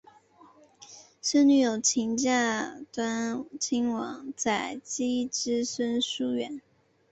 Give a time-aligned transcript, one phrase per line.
[1.21, 6.59] 孙女诵琴嫁端亲王载漪之孙毓运。